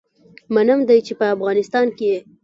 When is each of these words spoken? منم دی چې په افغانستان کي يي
منم 0.53 0.79
دی 0.89 0.99
چې 1.07 1.13
په 1.19 1.25
افغانستان 1.35 1.87
کي 1.97 2.05
يي 2.11 2.19